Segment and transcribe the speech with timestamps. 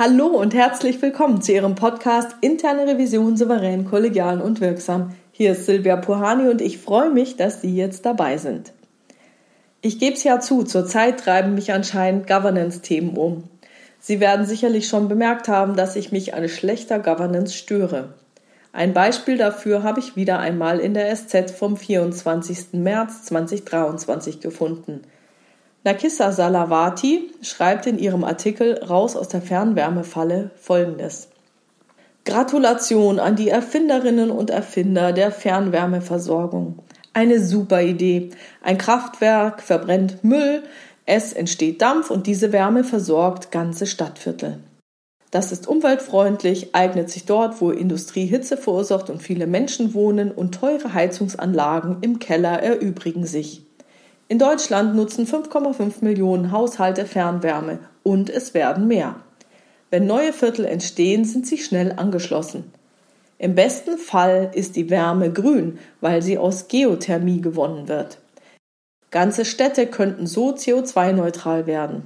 [0.00, 5.16] Hallo und herzlich willkommen zu Ihrem Podcast Interne Revision souverän, kollegial und wirksam.
[5.32, 8.72] Hier ist Silvia Puhani und ich freue mich, dass Sie jetzt dabei sind.
[9.80, 13.42] Ich gebe es ja zu, zurzeit treiben mich anscheinend Governance-Themen um.
[13.98, 18.14] Sie werden sicherlich schon bemerkt haben, dass ich mich an schlechter Governance störe.
[18.72, 22.74] Ein Beispiel dafür habe ich wieder einmal in der SZ vom 24.
[22.74, 25.02] März 2023 gefunden–
[25.84, 31.28] Nakissa Salavati schreibt in ihrem Artikel Raus aus der Fernwärmefalle folgendes.
[32.24, 36.80] Gratulation an die Erfinderinnen und Erfinder der Fernwärmeversorgung.
[37.14, 38.30] Eine super Idee.
[38.62, 40.62] Ein Kraftwerk verbrennt Müll,
[41.06, 44.58] es entsteht Dampf und diese Wärme versorgt ganze Stadtviertel.
[45.30, 50.54] Das ist umweltfreundlich, eignet sich dort, wo Industrie Hitze verursacht und viele Menschen wohnen und
[50.54, 53.67] teure Heizungsanlagen im Keller erübrigen sich.
[54.30, 59.16] In Deutschland nutzen 5,5 Millionen Haushalte Fernwärme und es werden mehr.
[59.88, 62.70] Wenn neue Viertel entstehen, sind sie schnell angeschlossen.
[63.38, 68.18] Im besten Fall ist die Wärme grün, weil sie aus Geothermie gewonnen wird.
[69.10, 72.02] Ganze Städte könnten so CO2-neutral werden.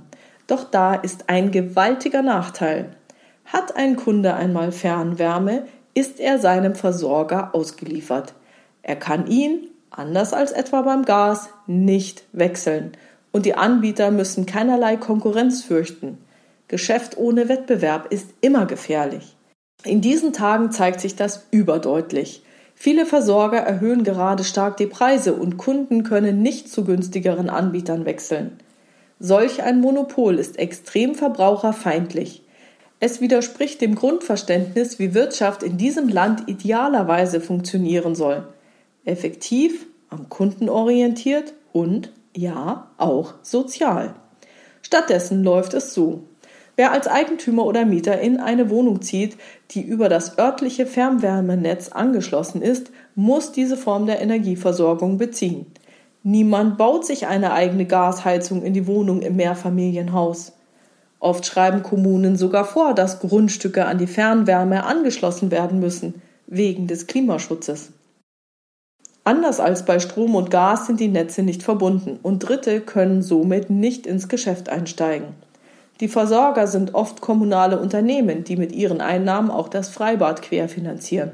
[0.47, 2.95] Doch da ist ein gewaltiger Nachteil.
[3.47, 8.35] Hat ein Kunde einmal Fernwärme, ist er seinem Versorger ausgeliefert.
[8.83, 12.93] Er kann ihn anders als etwa beim Gas, nicht wechseln.
[13.31, 16.19] Und die Anbieter müssen keinerlei Konkurrenz fürchten.
[16.69, 19.37] Geschäft ohne Wettbewerb ist immer gefährlich.
[19.85, 22.43] In diesen Tagen zeigt sich das überdeutlich.
[22.75, 28.59] Viele Versorger erhöhen gerade stark die Preise und Kunden können nicht zu günstigeren Anbietern wechseln.
[29.19, 32.43] Solch ein Monopol ist extrem verbraucherfeindlich.
[33.01, 38.47] Es widerspricht dem Grundverständnis, wie Wirtschaft in diesem Land idealerweise funktionieren soll
[39.05, 44.15] effektiv, am Kunden orientiert und ja, auch sozial.
[44.83, 46.25] Stattdessen läuft es so.
[46.77, 49.37] Wer als Eigentümer oder Mieter in eine Wohnung zieht,
[49.71, 55.67] die über das örtliche Fernwärmenetz angeschlossen ist, muss diese Form der Energieversorgung beziehen.
[56.23, 60.53] Niemand baut sich eine eigene Gasheizung in die Wohnung im Mehrfamilienhaus.
[61.21, 67.07] Oft schreiben Kommunen sogar vor, dass Grundstücke an die Fernwärme angeschlossen werden müssen, wegen des
[67.07, 67.93] Klimaschutzes.
[69.25, 73.71] Anders als bei Strom und Gas sind die Netze nicht verbunden und Dritte können somit
[73.71, 75.29] nicht ins Geschäft einsteigen.
[76.01, 81.33] Die Versorger sind oft kommunale Unternehmen, die mit ihren Einnahmen auch das Freibad querfinanzieren.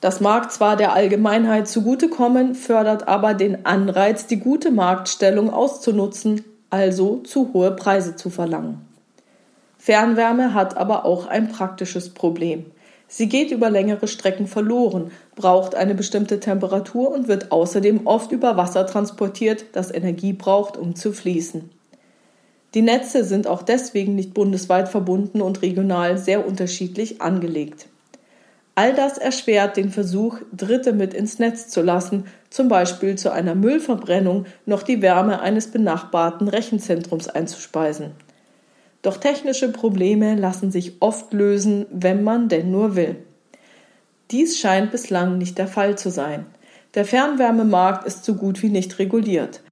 [0.00, 7.18] Das mag zwar der Allgemeinheit zugutekommen, fördert aber den Anreiz, die gute Marktstellung auszunutzen, also
[7.18, 8.86] zu hohe Preise zu verlangen.
[9.76, 12.66] Fernwärme hat aber auch ein praktisches Problem.
[13.08, 18.58] Sie geht über längere Strecken verloren, braucht eine bestimmte Temperatur und wird außerdem oft über
[18.58, 21.70] Wasser transportiert, das Energie braucht, um zu fließen.
[22.74, 27.86] Die Netze sind auch deswegen nicht bundesweit verbunden und regional sehr unterschiedlich angelegt.
[28.74, 33.54] All das erschwert den Versuch, Dritte mit ins Netz zu lassen, zum Beispiel zu einer
[33.54, 38.12] Müllverbrennung noch die Wärme eines benachbarten Rechenzentrums einzuspeisen.
[39.02, 43.16] Doch technische Probleme lassen sich oft lösen, wenn man denn nur will.
[44.30, 46.46] Dies scheint bislang nicht der Fall zu sein.
[46.94, 49.62] Der Fernwärmemarkt ist so gut wie nicht reguliert.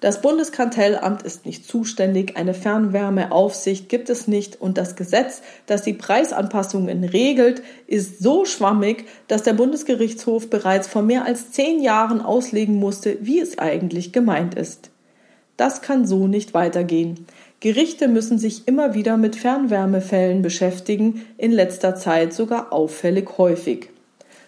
[0.00, 5.92] Das Bundeskartellamt ist nicht zuständig, eine Fernwärmeaufsicht gibt es nicht und das Gesetz, das die
[5.92, 12.76] Preisanpassungen regelt, ist so schwammig, dass der Bundesgerichtshof bereits vor mehr als zehn Jahren auslegen
[12.76, 14.90] musste, wie es eigentlich gemeint ist.
[15.56, 17.26] Das kann so nicht weitergehen.
[17.60, 23.90] Gerichte müssen sich immer wieder mit Fernwärmefällen beschäftigen, in letzter Zeit sogar auffällig häufig.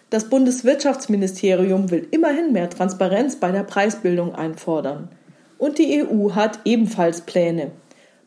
[0.09, 5.09] Das Bundeswirtschaftsministerium will immerhin mehr Transparenz bei der Preisbildung einfordern.
[5.57, 7.71] Und die EU hat ebenfalls Pläne.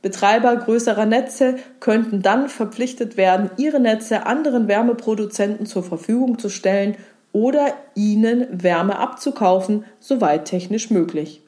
[0.03, 6.97] Betreiber größerer Netze könnten dann verpflichtet werden, ihre Netze anderen Wärmeproduzenten zur Verfügung zu stellen
[7.33, 11.44] oder ihnen Wärme abzukaufen, soweit technisch möglich.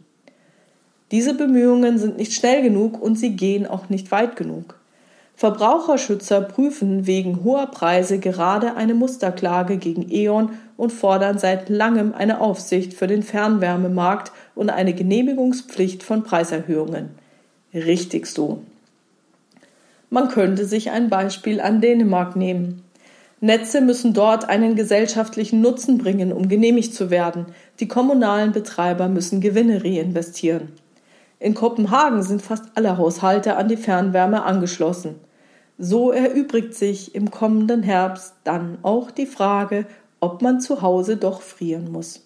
[1.12, 4.74] Diese Bemühungen sind nicht schnell genug und sie gehen auch nicht weit genug.
[5.36, 12.40] Verbraucherschützer prüfen wegen hoher Preise gerade eine Musterklage gegen E.ON und fordern seit langem eine
[12.40, 17.10] Aufsicht für den Fernwärmemarkt und eine Genehmigungspflicht von Preiserhöhungen.
[17.74, 18.62] Richtig so.
[20.08, 22.82] Man könnte sich ein Beispiel an Dänemark nehmen.
[23.40, 27.46] Netze müssen dort einen gesellschaftlichen Nutzen bringen, um genehmigt zu werden.
[27.80, 30.72] Die kommunalen Betreiber müssen Gewinne reinvestieren.
[31.38, 35.16] In Kopenhagen sind fast alle Haushalte an die Fernwärme angeschlossen.
[35.78, 39.86] So erübrigt sich im kommenden Herbst dann auch die Frage,
[40.20, 42.22] ob man zu Hause doch frieren muss.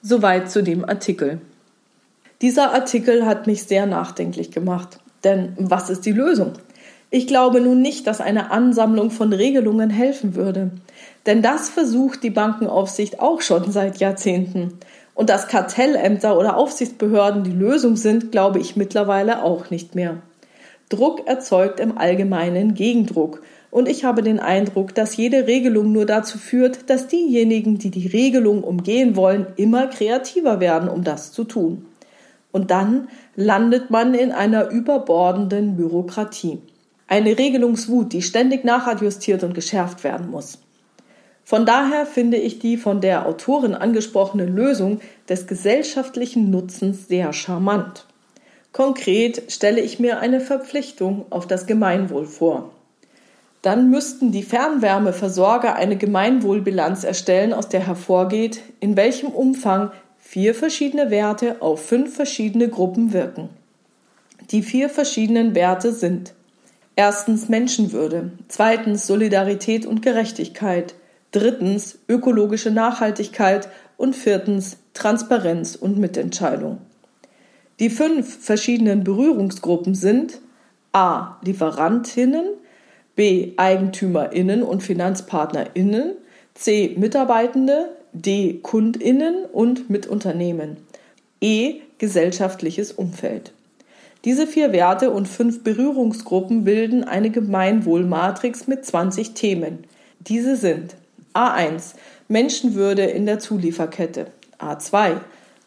[0.00, 1.40] Soweit zu dem Artikel.
[2.40, 4.98] Dieser Artikel hat mich sehr nachdenklich gemacht.
[5.22, 6.54] Denn was ist die Lösung?
[7.10, 10.70] Ich glaube nun nicht, dass eine Ansammlung von Regelungen helfen würde.
[11.26, 14.78] Denn das versucht die Bankenaufsicht auch schon seit Jahrzehnten.
[15.14, 20.16] Und dass Kartellämter oder Aufsichtsbehörden die Lösung sind, glaube ich mittlerweile auch nicht mehr.
[20.88, 23.42] Druck erzeugt im Allgemeinen Gegendruck.
[23.70, 28.06] Und ich habe den Eindruck, dass jede Regelung nur dazu führt, dass diejenigen, die die
[28.06, 31.86] Regelung umgehen wollen, immer kreativer werden, um das zu tun.
[32.52, 36.58] Und dann landet man in einer überbordenden Bürokratie.
[37.08, 40.58] Eine Regelungswut, die ständig nachadjustiert und geschärft werden muss.
[41.44, 48.06] Von daher finde ich die von der Autorin angesprochene Lösung des gesellschaftlichen Nutzens sehr charmant.
[48.72, 52.70] Konkret stelle ich mir eine Verpflichtung auf das Gemeinwohl vor.
[53.62, 61.10] Dann müssten die Fernwärmeversorger eine Gemeinwohlbilanz erstellen, aus der hervorgeht, in welchem Umfang vier verschiedene
[61.10, 63.48] Werte auf fünf verschiedene Gruppen wirken.
[64.50, 66.34] Die vier verschiedenen Werte sind
[66.96, 70.94] erstens Menschenwürde, zweitens Solidarität und Gerechtigkeit,
[71.34, 76.78] drittens ökologische Nachhaltigkeit und viertens Transparenz und Mitentscheidung.
[77.80, 80.38] Die fünf verschiedenen Berührungsgruppen sind
[80.92, 81.38] a.
[81.42, 82.46] Lieferantinnen,
[83.16, 83.52] b.
[83.56, 86.12] Eigentümerinnen und Finanzpartnerinnen,
[86.54, 86.94] c.
[86.96, 88.60] Mitarbeitende, d.
[88.62, 90.76] Kundinnen und Mitunternehmen,
[91.40, 91.80] e.
[91.98, 93.52] Gesellschaftliches Umfeld.
[94.24, 99.84] Diese vier Werte und fünf Berührungsgruppen bilden eine Gemeinwohlmatrix mit 20 Themen.
[100.20, 100.94] Diese sind
[101.34, 101.94] A1
[102.28, 104.28] Menschenwürde in der Zulieferkette.
[104.60, 105.16] A2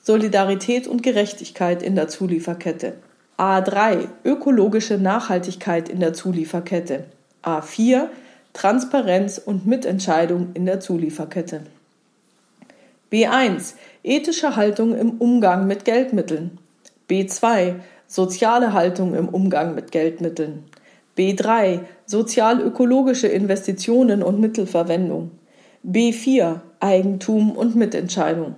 [0.01, 2.93] Solidarität und Gerechtigkeit in der Zulieferkette.
[3.37, 7.03] A3 Ökologische Nachhaltigkeit in der Zulieferkette.
[7.43, 8.07] A4
[8.53, 11.63] Transparenz und Mitentscheidung in der Zulieferkette.
[13.11, 13.73] B1
[14.03, 16.59] Ethische Haltung im Umgang mit Geldmitteln.
[17.09, 17.75] B2
[18.07, 20.63] Soziale Haltung im Umgang mit Geldmitteln.
[21.17, 25.31] B3 Sozial-ökologische Investitionen und Mittelverwendung.
[25.89, 28.55] B4 Eigentum und Mitentscheidung.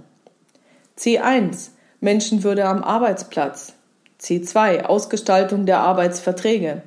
[0.97, 1.69] C1
[2.01, 3.73] Menschenwürde am Arbeitsplatz.
[4.19, 6.81] C2 Ausgestaltung der Arbeitsverträge.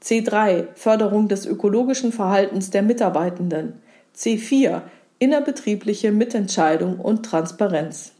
[0.00, 3.80] C3 Förderung des ökologischen Verhaltens der Mitarbeitenden.
[4.16, 4.82] C4
[5.18, 8.12] innerbetriebliche Mitentscheidung und Transparenz.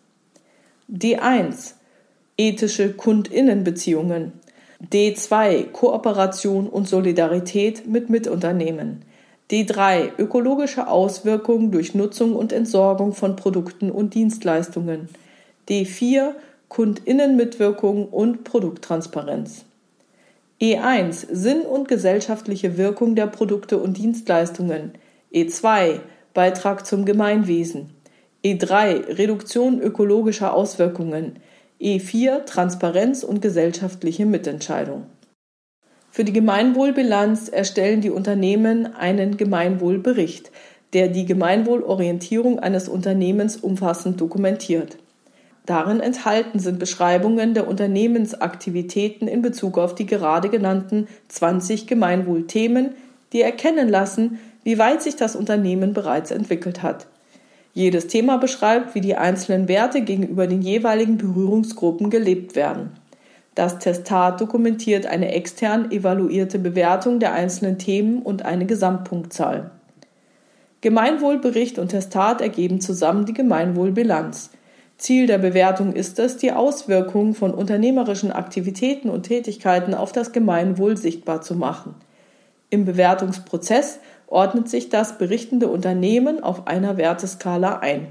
[0.92, 1.74] D1
[2.36, 4.32] ethische Kundinnenbeziehungen.
[4.90, 9.04] D2 Kooperation und Solidarität mit Mitunternehmen.
[9.50, 15.08] D3 Ökologische Auswirkungen durch Nutzung und Entsorgung von Produkten und Dienstleistungen.
[15.68, 16.32] D4
[16.68, 19.64] Kundinnenmitwirkung und Produkttransparenz.
[20.60, 24.92] E1 Sinn und gesellschaftliche Wirkung der Produkte und Dienstleistungen.
[25.32, 26.00] E2
[26.34, 27.88] Beitrag zum Gemeinwesen.
[28.44, 31.36] E3 Reduktion ökologischer Auswirkungen.
[31.80, 35.06] E4 Transparenz und gesellschaftliche Mitentscheidung.
[36.18, 40.50] Für die Gemeinwohlbilanz erstellen die Unternehmen einen Gemeinwohlbericht,
[40.92, 44.98] der die Gemeinwohlorientierung eines Unternehmens umfassend dokumentiert.
[45.64, 52.96] Darin enthalten sind Beschreibungen der Unternehmensaktivitäten in Bezug auf die gerade genannten 20 Gemeinwohlthemen,
[53.32, 57.06] die erkennen lassen, wie weit sich das Unternehmen bereits entwickelt hat.
[57.74, 62.90] Jedes Thema beschreibt, wie die einzelnen Werte gegenüber den jeweiligen Berührungsgruppen gelebt werden.
[63.58, 69.72] Das Testat dokumentiert eine extern evaluierte Bewertung der einzelnen Themen und eine Gesamtpunktzahl.
[70.80, 74.50] Gemeinwohlbericht und Testat ergeben zusammen die Gemeinwohlbilanz.
[74.96, 80.96] Ziel der Bewertung ist es, die Auswirkungen von unternehmerischen Aktivitäten und Tätigkeiten auf das Gemeinwohl
[80.96, 81.96] sichtbar zu machen.
[82.70, 83.98] Im Bewertungsprozess
[84.28, 88.06] ordnet sich das berichtende Unternehmen auf einer Werteskala ein.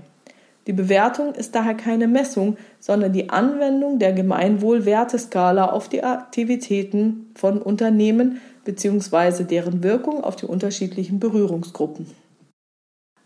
[0.68, 7.62] Die Bewertung ist daher keine Messung, sondern die Anwendung der Gemeinwohl-Werteskala auf die Aktivitäten von
[7.62, 9.46] Unternehmen bzw.
[9.46, 12.08] deren Wirkung auf die unterschiedlichen Berührungsgruppen.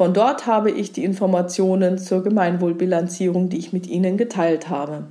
[0.00, 5.04] Von dort habe ich die Informationen zur Gemeinwohlbilanzierung, die ich mit Ihnen geteilt habe.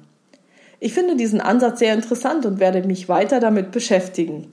[0.79, 4.47] Ich finde diesen Ansatz sehr interessant und werde mich weiter damit beschäftigen.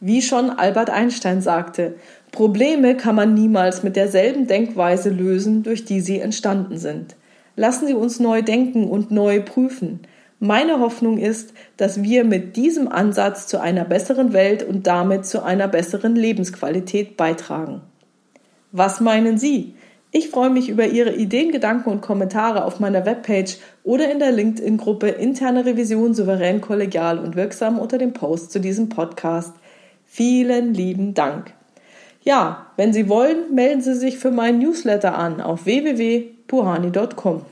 [0.00, 1.96] Wie schon Albert Einstein sagte,
[2.30, 7.14] Probleme kann man niemals mit derselben Denkweise lösen, durch die sie entstanden sind.
[7.54, 10.00] Lassen Sie uns neu denken und neu prüfen.
[10.40, 15.42] Meine Hoffnung ist, dass wir mit diesem Ansatz zu einer besseren Welt und damit zu
[15.42, 17.82] einer besseren Lebensqualität beitragen.
[18.74, 19.74] Was meinen Sie?
[20.14, 24.30] Ich freue mich über Ihre Ideen, Gedanken und Kommentare auf meiner Webpage oder in der
[24.30, 29.54] LinkedIn-Gruppe Interne Revision souverän, kollegial und wirksam unter dem Post zu diesem Podcast.
[30.04, 31.54] Vielen lieben Dank.
[32.22, 37.46] Ja, wenn Sie wollen, melden Sie sich für meinen Newsletter an auf www.puhani.com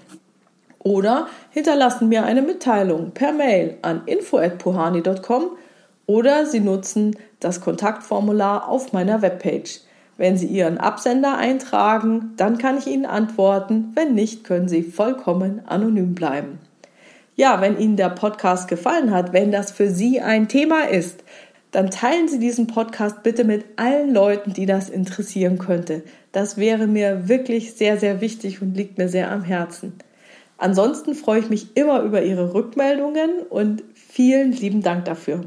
[0.81, 5.57] oder hinterlassen mir eine Mitteilung per Mail an info@puhani.com
[6.05, 9.81] oder Sie nutzen das Kontaktformular auf meiner Webpage.
[10.21, 13.93] Wenn Sie Ihren Absender eintragen, dann kann ich Ihnen antworten.
[13.95, 16.59] Wenn nicht, können Sie vollkommen anonym bleiben.
[17.37, 21.25] Ja, wenn Ihnen der Podcast gefallen hat, wenn das für Sie ein Thema ist,
[21.71, 26.03] dann teilen Sie diesen Podcast bitte mit allen Leuten, die das interessieren könnte.
[26.33, 29.95] Das wäre mir wirklich sehr, sehr wichtig und liegt mir sehr am Herzen.
[30.59, 35.47] Ansonsten freue ich mich immer über Ihre Rückmeldungen und vielen lieben Dank dafür.